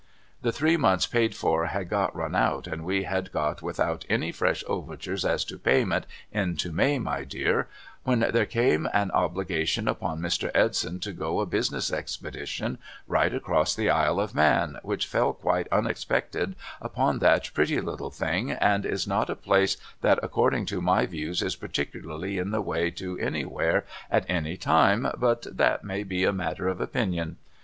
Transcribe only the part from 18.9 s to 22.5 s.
not a place that according to my views is l)arlicularly in